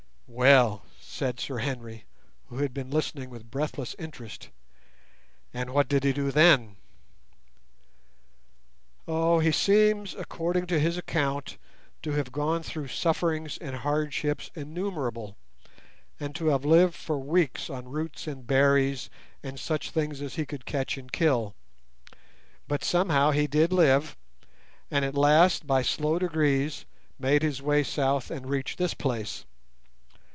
"Well," 0.33 0.85
said 0.97 1.41
Sir 1.41 1.57
Henry, 1.57 2.05
who 2.47 2.59
had 2.59 2.73
been 2.73 2.89
listening 2.89 3.29
with 3.29 3.51
breathless 3.51 3.97
interest, 3.99 4.47
"and 5.53 5.71
what 5.71 5.89
did 5.89 6.05
he 6.05 6.13
do 6.13 6.31
then?" 6.31 6.77
"Oh! 9.09 9.39
he 9.39 9.51
seems, 9.51 10.15
according 10.15 10.67
to 10.67 10.79
his 10.79 10.97
account, 10.97 11.57
to 12.03 12.13
have 12.13 12.31
gone 12.31 12.63
through 12.63 12.87
sufferings 12.87 13.57
and 13.57 13.75
hardships 13.75 14.49
innumerable, 14.55 15.35
and 16.17 16.33
to 16.37 16.47
have 16.47 16.63
lived 16.63 16.95
for 16.95 17.19
weeks 17.19 17.69
on 17.69 17.89
roots 17.91 18.25
and 18.25 18.47
berries, 18.47 19.09
and 19.43 19.59
such 19.59 19.91
things 19.91 20.21
as 20.21 20.35
he 20.35 20.45
could 20.45 20.65
catch 20.65 20.97
and 20.97 21.11
kill. 21.11 21.55
But 22.69 22.85
somehow 22.85 23.31
he 23.31 23.47
did 23.47 23.73
live, 23.73 24.15
and 24.89 25.03
at 25.03 25.13
last 25.13 25.67
by 25.67 25.81
slow 25.81 26.19
degrees 26.19 26.85
made 27.19 27.43
his 27.43 27.61
way 27.61 27.83
south 27.83 28.31
and 28.31 28.47
reached 28.49 28.77
this 28.77 28.93
place. 28.93 29.43